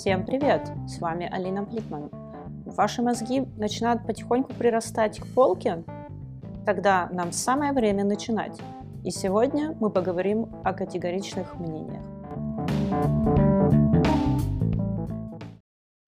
[0.00, 0.66] Всем привет!
[0.88, 2.08] С вами Алина Плитман.
[2.64, 5.84] Ваши мозги начинают потихоньку прирастать к полке?
[6.64, 8.58] Тогда нам самое время начинать.
[9.04, 12.02] И сегодня мы поговорим о категоричных мнениях.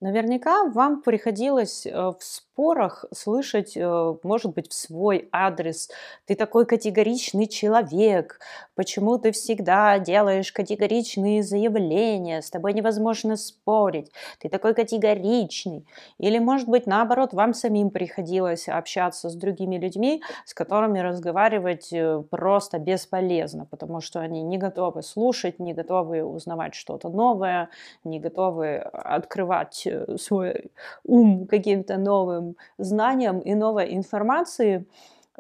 [0.01, 2.17] Наверняка вам приходилось э, в
[2.53, 5.89] спорах слышать, э, может быть, в свой адрес.
[6.27, 8.41] «ты такой категоричный человек»,
[8.75, 15.87] «почему ты всегда делаешь категоричные заявления», «с тобой невозможно спорить», «ты такой категоричный».
[16.19, 22.23] Или, может быть, наоборот, вам самим приходилось общаться с другими людьми, с которыми разговаривать э,
[22.31, 27.69] просто бесполезно, потому что они не готовы слушать, не готовы узнавать что-то новое,
[28.05, 30.71] не готовы открывать Э, свой
[31.05, 32.42] ум каким-то новым
[32.79, 34.87] знаниям и новой информации,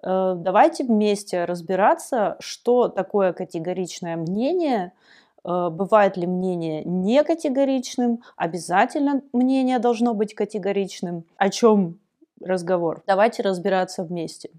[0.02, 4.92] э, давайте вместе разбираться, что такое категоричное мнение,
[5.44, 11.98] э, бывает ли мнение не категоричным, обязательно мнение должно быть категоричным, о чем
[12.40, 13.02] разговор.
[13.06, 14.50] Давайте разбираться вместе.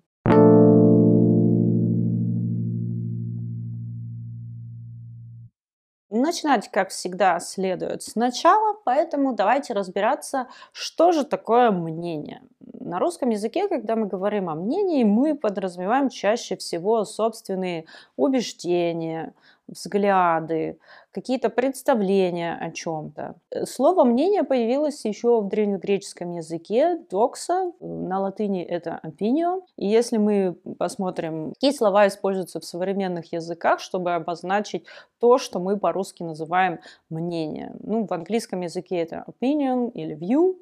[6.34, 12.42] Начинать, как всегда, следует сначала, поэтому давайте разбираться, что же такое мнение.
[12.80, 19.36] На русском языке, когда мы говорим о мнении, мы подразумеваем чаще всего собственные убеждения,
[19.67, 20.78] взгляды,
[21.11, 23.36] какие-то представления о чем-то.
[23.66, 29.61] Слово «мнение» появилось еще в древнегреческом языке, «докса», на латыни это «opinion».
[29.78, 34.86] И если мы посмотрим, какие слова используются в современных языках, чтобы обозначить
[35.19, 37.73] то, что мы по-русски называем «мнение».
[37.80, 40.56] Ну, в английском языке это «opinion» или «view»,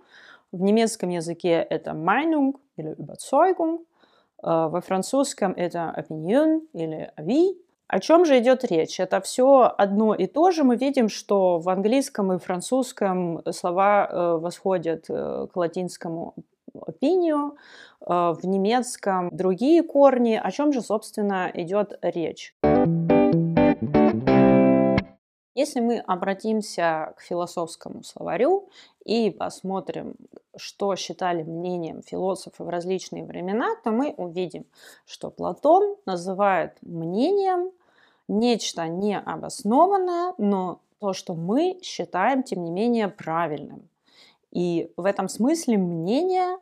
[0.52, 3.80] в немецком языке это «Meinung» или «Überzeugung»,
[4.44, 7.56] э, во французском это opinion или avis,
[7.92, 9.02] о чем же идет речь?
[9.02, 10.64] Это все одно и то же.
[10.64, 16.36] Мы видим, что в английском и французском слова э, восходят э, к латинскому
[16.74, 17.52] opinio,
[18.00, 20.40] э, в немецком другие корни.
[20.42, 22.56] О чем же, собственно, идет речь?
[25.54, 28.70] Если мы обратимся к философскому словарю
[29.04, 30.16] и посмотрим,
[30.56, 34.66] что считали мнением философы в различные времена, то мы увидим,
[35.06, 37.72] что Платон называет мнением
[38.28, 43.90] нечто необоснованное, но то, что мы считаем, тем не менее, правильным.
[44.52, 46.58] И в этом смысле мнение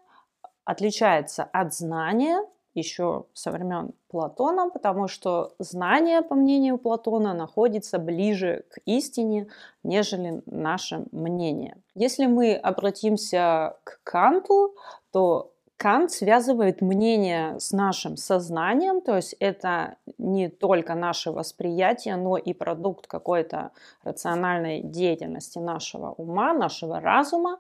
[0.64, 8.64] отличается от знания еще со времен Платона, потому что знание, по мнению Платона, находится ближе
[8.70, 9.48] к истине,
[9.84, 11.78] нежели наше мнение.
[11.96, 14.76] Если мы обратимся к Канту,
[15.12, 22.36] то Кант связывает мнение с нашим сознанием, то есть это не только наше восприятие, но
[22.36, 23.72] и продукт какой-то
[24.04, 27.60] рациональной деятельности нашего ума, нашего разума.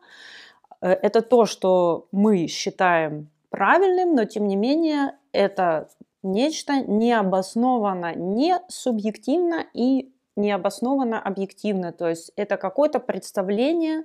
[0.82, 5.88] Э, это то, что мы считаем правильным, но тем не менее это
[6.22, 11.94] нечто необоснованно, не субъективно и необоснованно объективно.
[11.94, 14.04] То есть это какое-то представление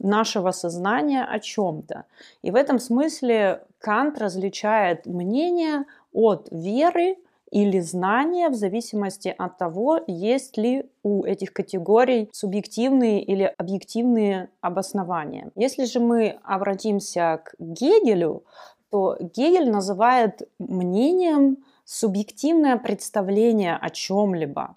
[0.00, 2.04] нашего сознания о чем-то.
[2.42, 7.16] И в этом смысле Кант различает мнение от веры
[7.50, 15.50] или знания в зависимости от того, есть ли у этих категорий субъективные или объективные обоснования.
[15.56, 18.44] Если же мы обратимся к Гегелю,
[18.90, 24.76] то Гегель называет мнением субъективное представление о чем-либо.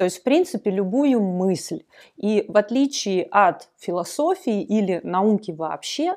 [0.00, 1.82] То есть, в принципе, любую мысль.
[2.16, 6.16] И в отличие от философии или науки вообще,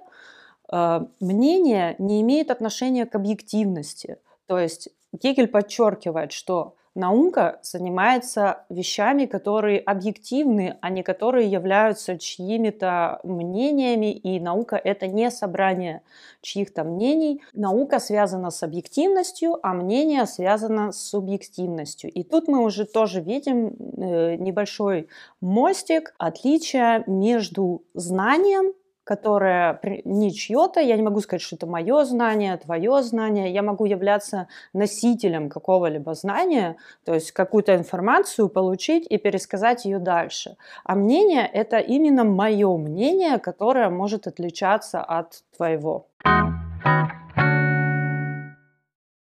[0.72, 4.20] э, мнение не имеет отношения к объективности.
[4.48, 13.20] То есть Гегель подчеркивает, что Наука занимается вещами, которые объективны, а не которые являются чьими-то
[13.24, 16.04] мнениями, и наука— это не собрание
[16.42, 17.42] чьих-то мнений.
[17.54, 22.12] Наука связана с объективностью, а мнение связано с субъективностью.
[22.12, 25.08] И тут мы уже тоже видим э, небольшой
[25.42, 28.74] мостик, отличия между знанием
[29.04, 33.86] которое не чье-то, я не могу сказать, что это мое знание, твое знание, я могу
[33.86, 40.56] являться носителем какого-либо знания, то есть какую-то информацию получить и пересказать ее дальше.
[40.86, 46.08] А мнение– это именно мое мнение, которое может отличаться от твоего.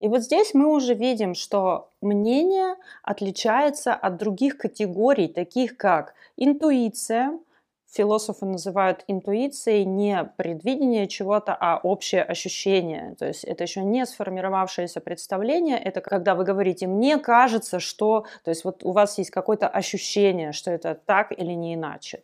[0.01, 2.75] И вот здесь мы уже видим, что мнение
[3.05, 7.39] отличается от других категорий, таких как интуиция–
[7.93, 13.15] философы называют интуицией не предвидение чего-то, а общее ощущение.
[13.19, 18.51] То есть это еще не сформировавшееся представление, это когда вы говорите «мне кажется, что…», то
[18.51, 22.23] есть вот у вас есть какое-то ощущение, что это так или не иначе.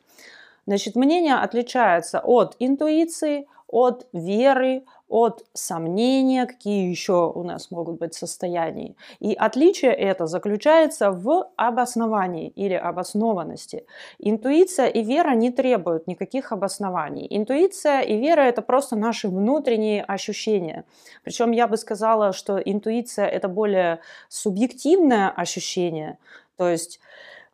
[0.67, 8.15] Значит, мнение отличается от интуиции, от веры, от сомнения, какие еще у нас могут быть
[8.15, 8.95] состояния.
[9.21, 13.87] И отличие это заключается в обосновании или обоснованности.
[14.19, 17.27] Интуиция и вера не требуют никаких обоснований.
[17.31, 20.85] Интуиция и вера это просто наши внутренние ощущения.
[21.25, 26.19] Причем я бы сказала, что интуиция это более субъективное ощущение.
[26.57, 27.01] То есть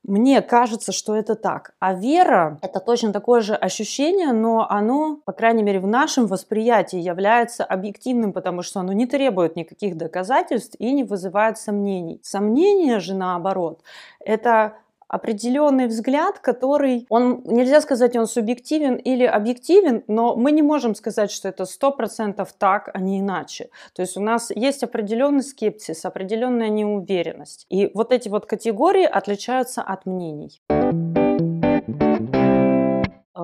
[0.07, 1.73] мне кажется, что это так.
[1.81, 6.99] А вера– это точно такое же ощущение, но оно, по крайней мере, в нашем восприятии
[6.99, 12.21] является объективным, потому что оно не требует никаких доказательств и не вызывает сомнений.
[12.23, 13.81] Сомнение же, наоборот,
[14.21, 14.75] это
[15.15, 21.31] определенный взгляд, который, он, нельзя сказать, он субъективен или объективен, но мы не можем сказать,
[21.31, 23.69] что это сто процентов так, а не иначе.
[23.95, 27.67] То есть у нас есть определенный скепсис, определенная неуверенность.
[27.71, 30.61] И вот эти вот категории отличаются от мнений.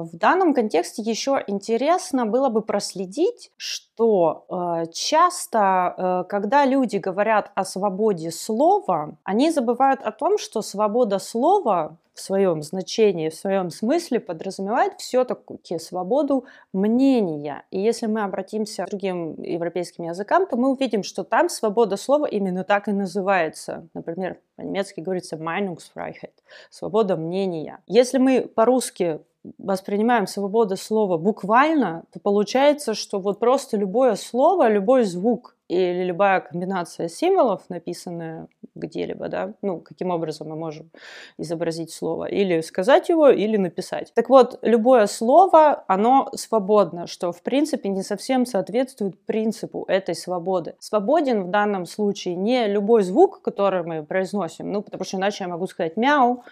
[0.04, 7.50] В данном контексте еще интересно было бы проследить, что э, часто, э, когда люди говорят
[7.54, 13.70] о свободе слова, они забывают о том, что свобода слова в своем значении, в своем
[13.70, 17.64] смысле подразумевает все-таки свободу мнения.
[17.70, 22.26] И если мы обратимся к другим европейским языкам, то мы увидим, что там свобода слова
[22.26, 23.88] именно так и называется.
[23.94, 26.34] Например, по-немецки говорится Meinungsfreiheit,
[26.70, 27.78] свобода мнения.
[27.86, 29.20] Если мы по-русски
[29.58, 36.40] воспринимаем свободу слова буквально, то получается, что вот просто любое слово, любой звук или любая
[36.40, 40.90] комбинация символов, написанная где-либо, да, ну, каким образом мы можем
[41.38, 44.12] изобразить слово, или сказать его, или написать.
[44.14, 50.74] Так вот, любое слово, оно свободно, что, в принципе, не совсем соответствует принципу этой свободы.
[50.80, 55.48] Свободен в данном случае не любой звук, который мы произносим, ну, потому что иначе я
[55.48, 56.42] могу сказать «мяу»,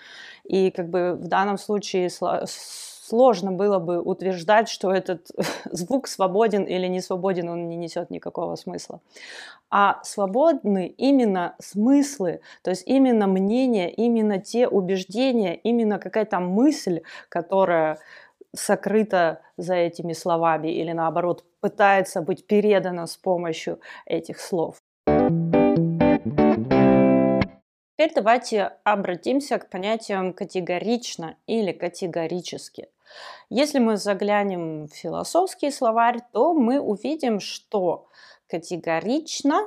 [0.49, 2.11] и как бы в данном случае
[2.47, 5.31] сложно было бы утверждать, что этот
[5.71, 9.01] звук свободен или не свободен, он не несет никакого смысла.
[9.71, 17.99] А свободны именно смыслы, то есть именно мнение, именно те убеждения, именно какая-то мысль, которая
[18.57, 24.77] сокрыта за этими словами или наоборот пытается быть передана с помощью этих слов.
[27.99, 32.91] Теперь давайте обратимся к понятиям категорично или категорически.
[33.51, 38.07] Если мы заглянем в философский словарь, то мы увидим, что
[38.47, 39.67] категорично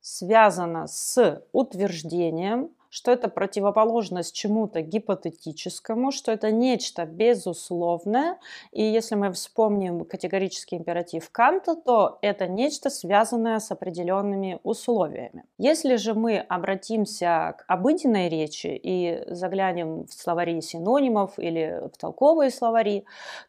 [0.00, 8.38] связано с утверждением, что это противоположность чему-то гипотетическому, что это нечто безусловное.
[8.72, 15.44] И если мы вспомним категорический императив Канта, то это нечто связанное с определенными условиями.
[15.58, 22.50] Если же мы обратимся к обыденной речи и заглянем в словари синонимов или в толковые
[22.50, 23.04] словари,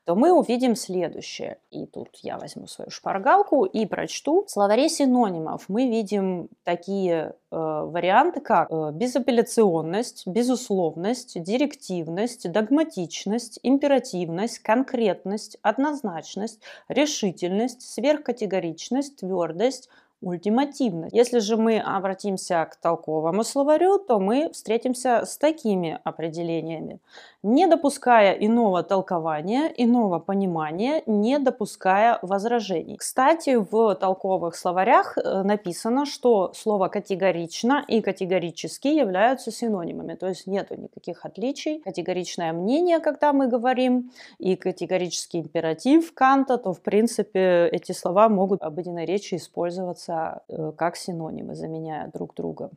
[0.06, 1.58] то мы увидим следующее.
[1.72, 4.46] И тут я возьму свою шпаргалку и прочту.
[4.46, 14.60] В словаре синонимов мы видим такие варианты, как э, безапелляционность, апелляционность, безусловность, директивность, догматичность, императивность,
[14.60, 19.90] конкретность, однозначность, решительность, сверхкатегоричность, твердость,
[20.22, 21.14] ультимативность.
[21.14, 27.00] Если же мы обратимся к толковому словарю, то мы встретимся с такими определениями.
[27.44, 32.98] Не допуская иного толкования, иного понимания, не допуская возражений.
[32.98, 40.48] Кстати, в толковых словарях э, написано, что слово категорично и категорически являются синонимами, то есть
[40.48, 41.82] нет никаких отличий.
[41.82, 48.62] Категоричное мнение, когда мы говорим, и категорический императив Канта, то в принципе эти слова могут
[48.62, 52.72] в обыденной речи использоваться э, как синонимы, заменяя друг друга.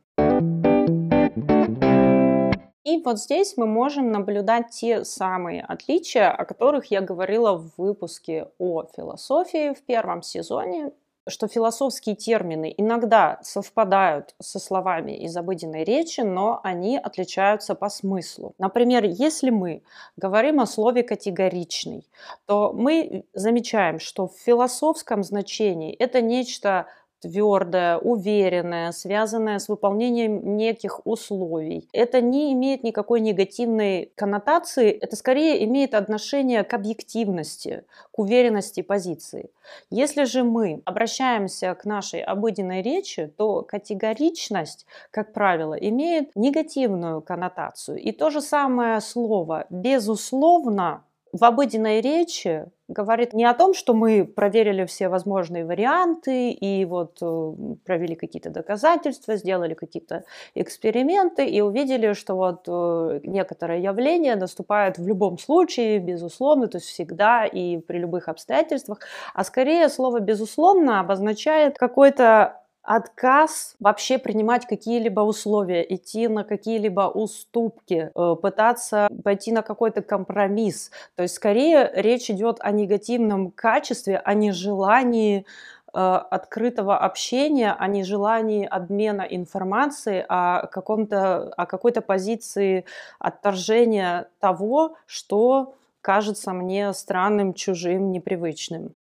[2.83, 8.49] И вот здесь мы можем наблюдать те самые отличия, о которых я говорила в выпуске
[8.57, 10.91] о философии в первом сезоне
[11.27, 18.53] что философские термины иногда совпадают со словами из обыденной речи, но они отличаются по смыслу.
[18.57, 19.83] Например, если мы
[20.17, 22.07] говорим о слове «категоричный»,
[22.45, 26.87] то мы замечаем, что в философском значении это нечто
[27.21, 31.87] твердое, уверенное, связанное с выполнением неких условий.
[31.93, 39.51] Это не имеет никакой негативной коннотации, это скорее имеет отношение к объективности, к уверенности позиции.
[39.89, 47.97] Если же мы обращаемся к нашей обыденной речи, то категоричность, как правило, имеет негативную коннотацию.
[47.99, 54.25] И то же самое слово «безусловно» в обыденной речи говорит не о том, что мы
[54.25, 57.53] проверили все возможные варианты и вот э,
[57.85, 60.23] провели какие-то доказательства, сделали какие-то
[60.55, 66.87] эксперименты и увидели, что вот э, некоторое явление наступает в любом случае, безусловно, то есть
[66.87, 68.99] всегда и при любых обстоятельствах,
[69.33, 78.11] а скорее слово «безусловно» обозначает какой-то отказ вообще принимать какие-либо условия, идти на какие-либо уступки,
[78.13, 80.91] э, пытаться пойти на какой-то компромисс.
[81.15, 85.45] То есть скорее речь идет о негативном качестве, о нежелании
[85.93, 92.85] э, открытого общения, о нежелании обмена информацией, о, каком-то, о какой-то позиции
[93.19, 98.95] отторжения того, что кажется мне странным, чужим, непривычным.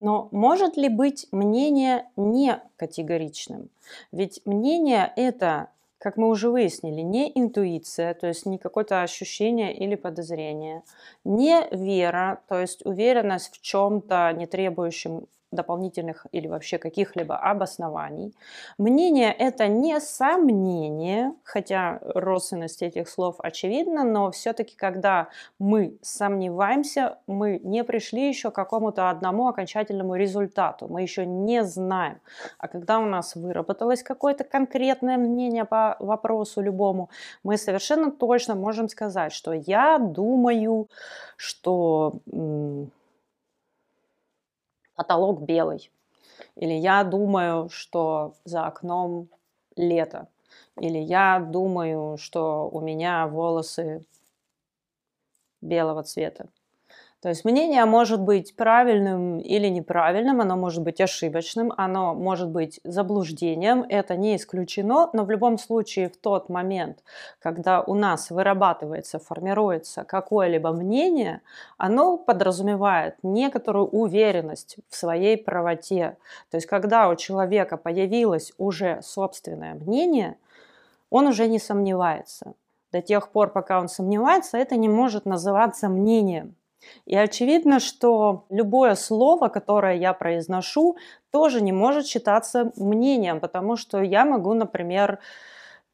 [0.00, 3.70] Но может ли быть мнение не категоричным?
[4.12, 9.94] Ведь мнение это, как мы уже выяснили, не интуиция, то есть не какое-то ощущение или
[9.94, 10.82] подозрение,
[11.24, 15.26] не вера, то есть уверенность в чем-то, не требующем
[15.56, 18.34] дополнительных или вообще каких-либо обоснований.
[18.78, 27.60] Мнение– это не сомнение, хотя родственность этих слов очевидна, но все-таки, когда мы сомневаемся, мы
[27.64, 32.20] не пришли еще к какому-то одному окончательному результату, мы еще не знаем.
[32.58, 37.10] А когда у нас выработалось какое-то конкретное мнение по вопросу любому,
[37.42, 40.88] мы совершенно точно можем сказать, что я думаю,
[41.36, 42.14] что
[44.96, 45.90] потолок белый.
[46.56, 49.28] Или я думаю, что за окном
[49.76, 50.28] лето.
[50.78, 54.04] Или я думаю, что у меня волосы
[55.60, 56.48] белого цвета.
[57.26, 62.78] То есть мнение может быть правильным или неправильным, оно может быть ошибочным, оно может быть
[62.84, 67.02] заблуждением, это не исключено, но в любом случае в тот момент,
[67.40, 71.40] когда у нас вырабатывается, формируется какое-либо мнение,
[71.78, 76.18] оно подразумевает некоторую уверенность в своей правоте.
[76.52, 80.36] То есть когда у человека появилось уже собственное мнение,
[81.10, 82.54] он уже не сомневается.
[82.92, 86.54] До тех пор, пока он сомневается, это не может называться мнением.
[87.04, 90.96] И очевидно, что любое слово, которое я произношу,
[91.30, 95.18] тоже не может считаться мнением, потому что я могу, например,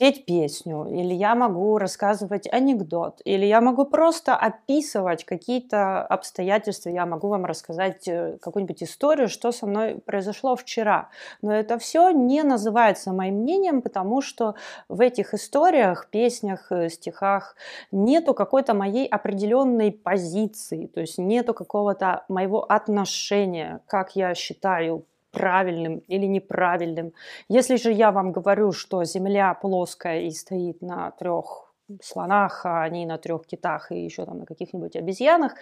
[0.03, 7.07] петь песню, или я могу рассказывать анекдот, или я могу просто описывать какие-то обстоятельства, я
[7.07, 11.11] могу вам рассказать э, какую-нибудь историю, что со мной произошло вчера.
[11.41, 14.57] Но это все не называется моим мнением, потому что
[14.89, 17.55] в этих историях, песнях, э, стихах
[17.93, 25.99] нету какой-то моей определенной позиции, то есть нету какого-то моего отношения, как я считаю правильным
[25.99, 27.13] или неправильным.
[27.49, 31.73] Если же я вам говорю, что Земля плоская и стоит на трех
[32.03, 35.55] слонах, а они на трех китах и еще там на каких-нибудь обезьянах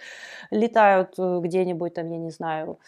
[0.51, 2.79] летают э, где-нибудь там, я не знаю,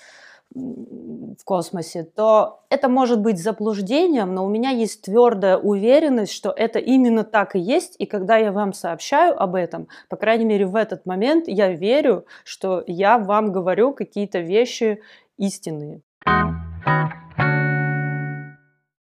[0.56, 6.78] в космосе, то это может быть заблуждением, но у меня есть твердая уверенность, что это
[6.78, 10.76] именно так и есть, и когда я вам сообщаю об этом, по крайней мере в
[10.76, 15.02] этот момент, я верю, что я вам говорю какие-то вещи
[15.38, 16.02] истинные.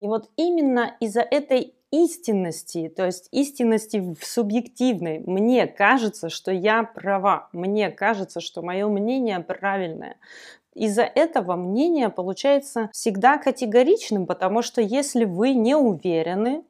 [0.01, 6.83] И вот именно из-за этой истинности, то есть истинности в субъективной, мне кажется, что я
[6.83, 10.17] права, мне кажется, что мое мнение правильное.
[10.73, 16.63] Из-за этого мнение получается всегда категоричным, потому что если вы не уверены,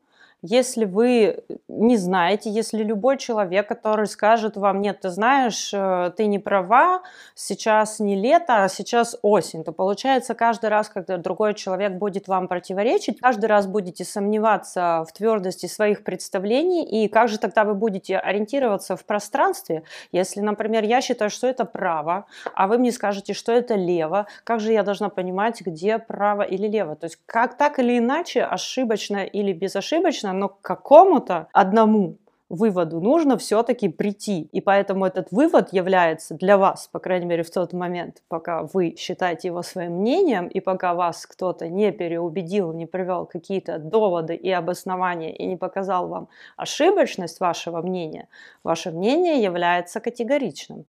[0.46, 6.26] если вы не знаете, если любой человек, который скажет вам, нет, ты знаешь, э, ты
[6.26, 7.02] не права,
[7.34, 12.50] сейчас не лето, а сейчас осень, то получается каждый раз, когда другой человек будет вам
[12.50, 18.18] противоречить, каждый раз будете сомневаться в твердости своих представлений, и как же тогда вы будете
[18.18, 23.54] ориентироваться в пространстве, если, например, я считаю, что это право, а вы мне скажете, что
[23.54, 26.98] это лево, как же я должна понимать, где право или лево?
[26.98, 32.18] То есть как так или иначе, ошибочно или безошибочно, но к какому-то одному
[32.54, 34.44] выводу нужно все-таки прийти.
[34.52, 38.96] И поэтому этот вывод является для вас, по крайней мере в тот момент, пока вы
[38.98, 44.52] считаете его своим мнением, и пока вас кто-то не переубедил, не привел какие-то доводы и
[44.52, 48.28] обоснования, и не показал вам ошибочность вашего мнения,
[48.64, 50.86] ваше мнение является категоричным.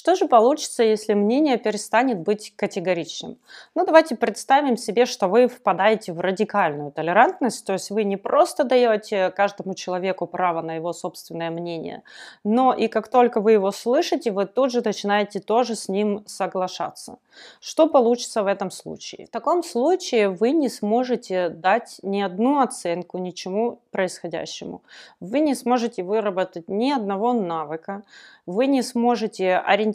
[0.00, 3.36] Что же получится, если мнение перестанет быть категоричным?
[3.74, 8.64] Ну, давайте представим себе, что вы впадаете в радикальную толерантность, то есть вы не просто
[8.64, 12.02] даете каждому человеку право на его собственное мнение,
[12.44, 17.18] но и как только вы его слышите, вы тут же начинаете тоже с ним соглашаться.
[17.60, 19.26] Что получится в этом случае?
[19.26, 24.80] В таком случае вы не сможете дать ни одну оценку ничему происходящему.
[25.20, 28.02] Вы не сможете выработать ни одного навыка,
[28.46, 29.89] вы не сможете ориентироваться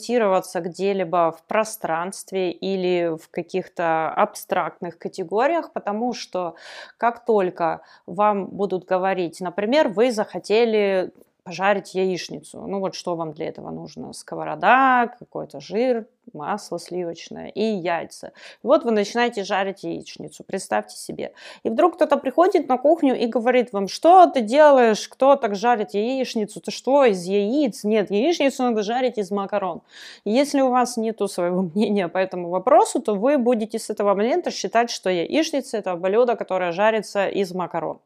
[0.62, 6.56] где-либо в пространстве или в каких-то абстрактных категориях, потому что
[6.98, 11.12] как только вам будут говорить, например, вы захотели
[11.46, 12.60] пожарить яичницу.
[12.68, 14.14] Ну вот что вам для этого нужно?
[14.14, 18.32] Сковорода, какой-то жир, масло сливочное и яйца.
[18.64, 21.34] И вот вы начинаете жарить яичницу, представьте себе.
[21.62, 25.94] И вдруг кто-то приходит на кухню и говорит вам, что ты делаешь, кто так жарит
[25.94, 27.84] яичницу, ты что, из яиц?
[27.84, 29.84] Нет, яичницу надо жарить из макарон.
[30.24, 34.16] И если у вас нет своего мнения по этому вопросу, то вы будете с этого
[34.16, 38.00] момента считать, что яичница это блюдо, которое жарится из макарон.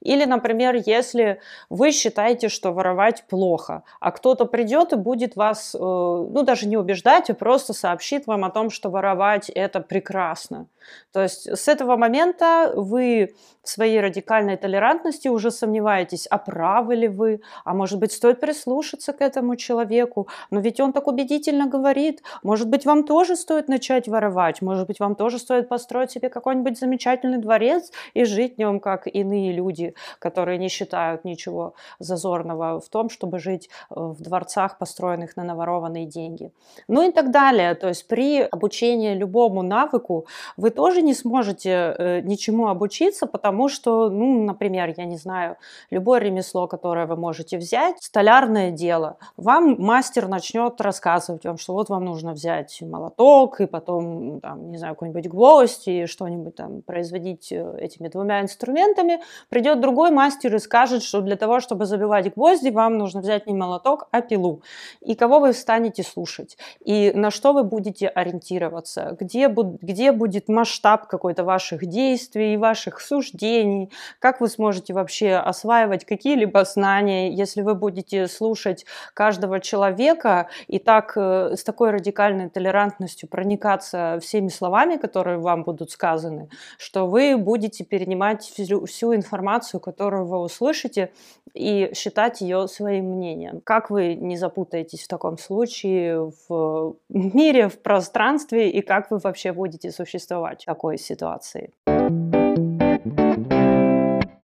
[0.00, 5.78] Или, например, если вы считаете, что воровать плохо, а кто-то придет и будет вас, э,
[5.78, 10.66] ну, даже не убеждать, а просто сообщит вам о том, что воровать это прекрасно.
[11.12, 17.08] То есть с этого момента вы в своей радикальной толерантности уже сомневаетесь, а правы ли
[17.08, 22.22] вы, а может быть стоит прислушаться к этому человеку, но ведь он так убедительно говорит,
[22.44, 26.78] может быть вам тоже стоит начать воровать, может быть вам тоже стоит построить себе какой-нибудь
[26.78, 32.88] замечательный дворец и жить в нем, как иные люди, которые не считают ничего зазорного в
[32.88, 36.52] том, чтобы жить э, в дворцах, построенных на наворованные деньги.
[36.88, 37.74] Ну и так далее.
[37.74, 44.10] То есть при обучении любому навыку вы тоже не сможете э, ничему обучиться, потому что,
[44.10, 45.56] ну, например, я не знаю,
[45.90, 51.88] любое ремесло, которое вы можете взять, столярное дело, вам мастер начнет рассказывать вам, что вот
[51.88, 57.52] вам нужно взять молоток и потом, там, не знаю, какой-нибудь гвоздь и что-нибудь там производить
[57.52, 59.20] э, этими двумя инструментами.
[59.48, 63.54] Придет другой мастер и скажет, что для того, чтобы забивать гвозди, вам нужно взять не
[63.54, 64.62] молоток, а пилу.
[65.00, 66.58] И кого вы станете слушать?
[66.84, 69.16] И на что вы будете ориентироваться?
[69.20, 76.64] Где, где будет масштаб какой-то ваших действий, ваших суждений, как вы сможете вообще осваивать какие-либо
[76.64, 78.84] знания, если вы будете слушать
[79.14, 85.92] каждого человека и так э, с такой радикальной толерантностью проникаться всеми словами, которые вам будут
[85.92, 86.48] сказаны,
[86.78, 89.35] что вы будете перенимать всю, всю информацию,
[89.80, 91.10] которую вы услышите,
[91.54, 93.60] и считать ее своим мнением.
[93.64, 99.52] Как вы не запутаетесь в таком случае в мире, в пространстве, и как вы вообще
[99.52, 100.66] будете существовать?
[100.76, 101.70] такой ситуации.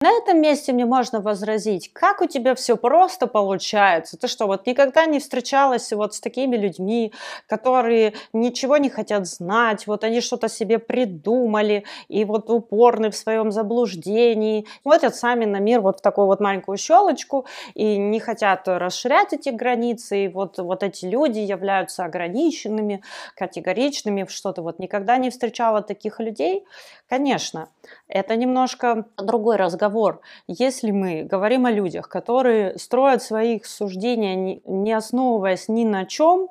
[0.02, 4.18] На этом месте мне можно возразить, как у тебя все просто получается.
[4.18, 7.12] Ты что, вот никогда не встречалась вот с такими людьми,
[7.48, 13.52] которые ничего не хотят знать, вот они что-то себе придумали и вот упорны в своем
[13.52, 19.34] заблуждении, смотрят сами на мир вот в такую вот маленькую щелочку и не хотят расширять
[19.34, 23.04] эти границы, и вот, вот эти люди являются ограниченными,
[23.36, 26.64] категоричными, что-то вот никогда не встречала таких людей.
[27.10, 27.68] Конечно,
[28.08, 29.89] это немножко другой разговор.
[30.48, 36.50] Если мы говорим о людях, которые строят своих суждения, не основываясь ни на чем,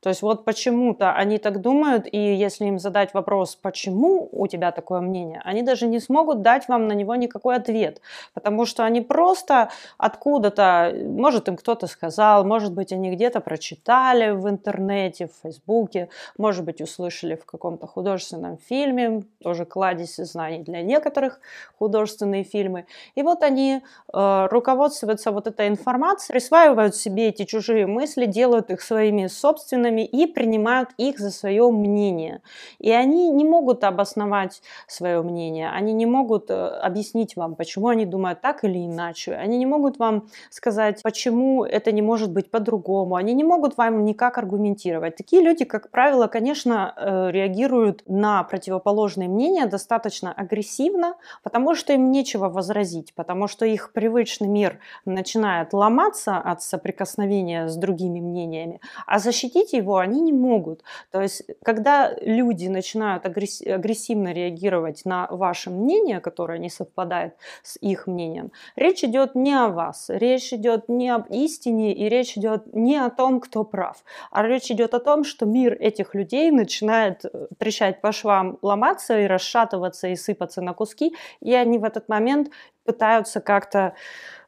[0.00, 4.72] то есть вот почему-то они так думают, и если им задать вопрос, почему у тебя
[4.72, 8.00] такое мнение, они даже не смогут дать вам на него никакой ответ,
[8.34, 14.48] потому что они просто откуда-то, может им кто-то сказал, может быть они где-то прочитали в
[14.48, 21.40] интернете, в фейсбуке, может быть услышали в каком-то художественном фильме, тоже кладезь знаний для некоторых
[21.78, 22.86] художественные фильмы.
[23.14, 23.80] И вот они
[24.12, 30.04] э, руководствуются вот этой информацией, присваивают себе эти чужие мысли, делают их своими собственными, собственными
[30.04, 32.40] и принимают их за свое мнение.
[32.78, 38.06] И они не могут обосновать свое мнение, они не могут э, объяснить вам, почему они
[38.06, 43.14] думают так или иначе, они не могут вам сказать, почему это не может быть по-другому,
[43.14, 45.16] они не могут вам никак аргументировать.
[45.16, 52.10] Такие люди, как правило, конечно, э, реагируют на противоположные мнения достаточно агрессивно, потому что им
[52.10, 59.18] нечего возразить, потому что их привычный мир начинает ломаться от соприкосновения с другими мнениями, а
[59.18, 60.82] защитить запретить его они не могут.
[61.10, 68.06] То есть, когда люди начинают агрессивно реагировать на ваше мнение, которое не совпадает с их
[68.06, 72.96] мнением, речь идет не о вас, речь идет не об истине, и речь идет не
[72.96, 77.46] о том, кто прав, а речь идет о том, что мир этих людей начинает э,
[77.58, 82.50] трещать по швам, ломаться и расшатываться и сыпаться на куски, и они в этот момент
[82.84, 83.92] пытаются как-то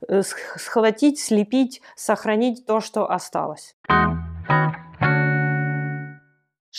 [0.09, 0.23] э,
[0.57, 3.77] схватить, слепить, сохранить то, что осталось.
[4.51, 4.90] Thank you.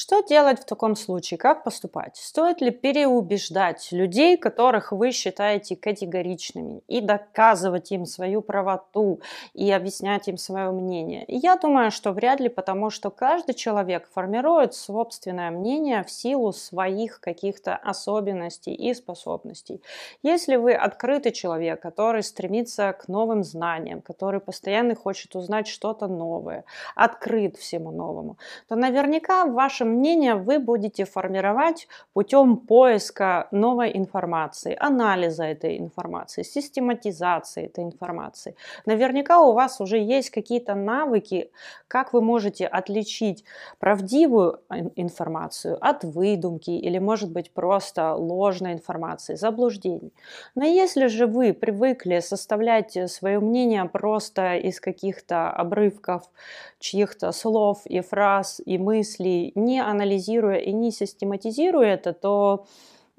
[0.01, 1.37] Что делать в таком случае?
[1.37, 2.15] Как поступать?
[2.17, 9.21] Стоит ли переубеждать людей, которых вы считаете категоричными, и доказывать им свою правоту,
[9.53, 11.23] и объяснять им свое мнение?
[11.27, 17.19] Я думаю, что вряд ли, потому что каждый человек формирует собственное мнение в силу своих
[17.19, 19.83] каких-то особенностей и способностей.
[20.23, 26.63] Если вы открытый человек, который стремится к новым знаниям, который постоянно хочет узнать что-то новое,
[26.95, 34.75] открыт всему новому, то наверняка ваше ваше мнение вы будете формировать путем поиска новой информации,
[34.79, 38.55] анализа этой информации, систематизации этой информации.
[38.85, 41.51] Наверняка у вас уже есть какие-то навыки,
[41.87, 43.43] как вы можете отличить
[43.79, 44.61] правдивую
[44.95, 50.13] информацию от выдумки или, может быть, просто ложной информации, заблуждений.
[50.55, 56.29] Но если же вы привыкли составлять свое мнение просто из каких-то обрывков
[56.79, 62.65] чьих-то слов и фраз и мыслей, не анализируя и не систематизируя это, то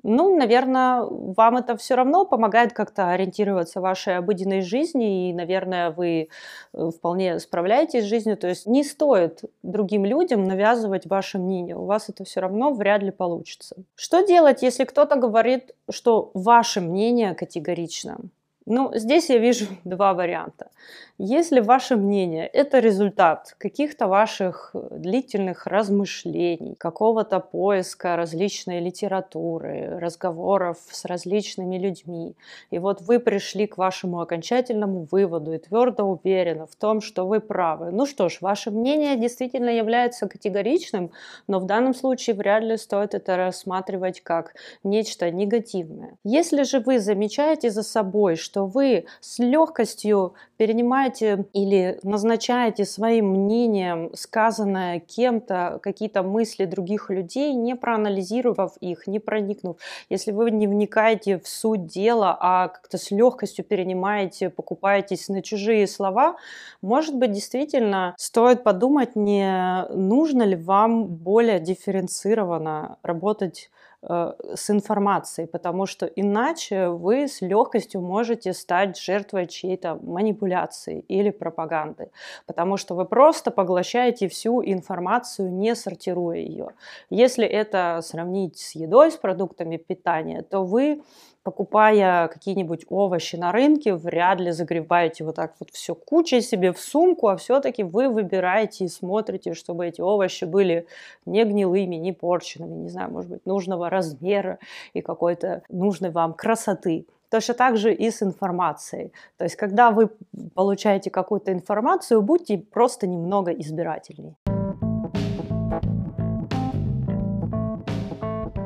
[0.04, 5.90] ну, наверное, вам это все равно помогает как-то ориентироваться в вашей обыденной жизни, и, наверное,
[5.90, 6.28] вы
[6.72, 8.36] э, вполне справляетесь с жизнью.
[8.36, 11.76] То есть не стоит другим людям навязывать ваше мнение.
[11.76, 13.76] У вас это все равно вряд ли получится.
[13.94, 18.18] Что делать, если кто-то говорит, что ваше мнение категорично?
[18.66, 20.70] Ну, здесь я вижу два варианта.
[21.18, 30.78] Если ваше мнение– это результат каких-то ваших э, длительных размышлений, какого-то поиска различной литературы, разговоров
[30.90, 32.34] с различными людьми,
[32.70, 37.40] и вот вы пришли к вашему окончательному выводу и твердо уверены в том, что вы
[37.40, 41.12] правы, ну что ж, ваше мнение действительно является категоричным,
[41.46, 46.16] но в данном случае вряд ли стоит это рассматривать как нечто негативное.
[46.24, 54.10] Если же вы замечаете за собой, что вы с легкостью перенимаете или назначаете своим мнением
[54.14, 59.76] сказанное кем-то какие-то мысли других людей, не проанализировав их, не проникнув.
[60.08, 65.86] Если вы не вникаете в суть дела, а как-то с легкостью перенимаете, покупаетесь на чужие
[65.86, 66.36] слова,
[66.80, 73.70] может быть, действительно стоит подумать, не нужно ли вам более дифференцированно работать
[74.02, 82.10] с информацией, потому что иначе вы с легкостью можете стать жертвой чьей-то манипуляции или пропаганды,
[82.46, 86.70] потому что вы просто поглощаете всю информацию, не сортируя ее.
[87.10, 91.02] Если это сравнить с едой, с продуктами питания, то вы
[91.42, 96.78] покупая какие-нибудь овощи на рынке, вряд ли загребаете вот так вот все кучей себе в
[96.78, 100.86] сумку, а все-таки вы выбираете и смотрите, чтобы эти овощи были
[101.26, 104.58] не гнилыми, не порченными, не знаю, может быть, нужного размера
[104.92, 107.06] и какой-то нужной вам красоты.
[107.30, 109.12] Точно так же и с информацией.
[109.38, 110.10] То есть, когда вы
[110.54, 114.34] получаете какую-то информацию, будьте просто немного избирательнее.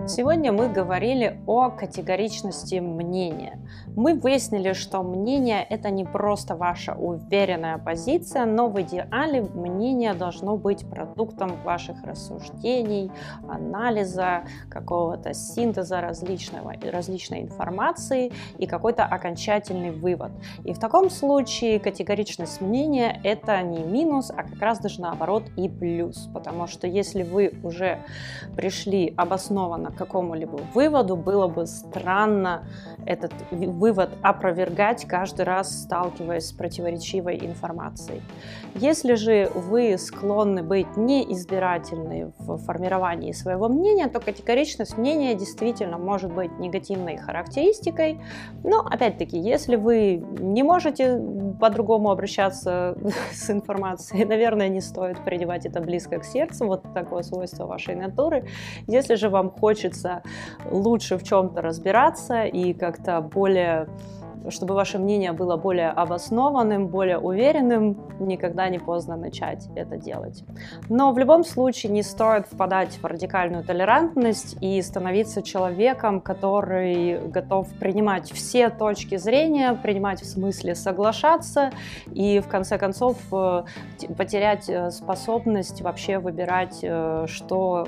[0.08, 3.58] Сегодня мы говорили о категоричности мнения.
[3.96, 10.56] Мы выяснили, что мнение– это не просто ваша уверенная позиция, но в идеале мнение должно
[10.56, 13.10] быть продуктом ваших рассуждений,
[13.48, 20.30] анализа, какого-то синтеза различного, различной информации и какой-то окончательный вывод.
[20.64, 25.68] И в таком случае категоричность мнения– это не минус, а как раз даже наоборот и
[25.68, 26.28] плюс.
[26.32, 27.98] Потому что если вы уже
[28.54, 32.64] пришли обоснованно какому-либо выводу, было бы странно
[33.06, 38.22] этот вывод опровергать каждый раз, сталкиваясь с противоречивой информацией.
[38.74, 46.32] Если же вы склонны быть неизбирательны в формировании своего мнения, то категоричность мнения действительно может
[46.32, 48.20] быть негативной характеристикой.
[48.64, 51.20] Но, опять-таки, если вы не можете
[51.61, 52.96] по-другому обращаться
[53.32, 58.46] с информацией, наверное, не стоит принимать это близко к сердцу, вот такое свойство вашей натуры.
[58.87, 59.86] Если же вам хочется
[60.70, 63.88] лучше в чем-то разбираться и как-то более
[64.51, 70.44] чтобы ваше мнение было более обоснованным, более уверенным, никогда не поздно начать это делать.
[70.88, 77.68] Но в любом случае не стоит впадать в радикальную толерантность и становиться человеком, который готов
[77.79, 81.70] принимать все точки зрения, принимать в смысле соглашаться
[82.12, 83.64] и в конце концов э,
[84.16, 87.87] потерять э, способность вообще выбирать, э, что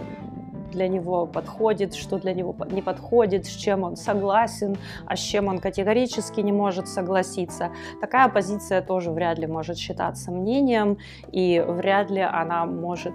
[0.70, 4.76] для него подходит, что для него не подходит, с чем он согласен,
[5.06, 7.70] а с чем он категорически не может согласиться.
[8.00, 10.98] Такая позиция тоже вряд ли может считаться мнением,
[11.32, 13.14] и вряд ли она может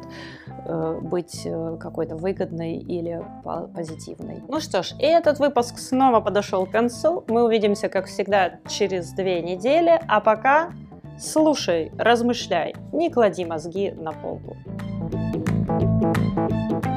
[0.66, 3.24] э, быть э, какой-то выгодной или
[3.76, 4.44] позитивной.
[4.48, 7.24] Ну что ж, и этот выпуск снова подошел к концу.
[7.28, 10.70] Мы увидимся, как всегда, через две недели, а пока
[11.18, 14.58] слушай, размышляй, не клади мозги на полку.
[15.66, 16.93] thank you